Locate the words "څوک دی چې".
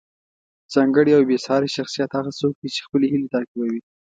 2.39-2.81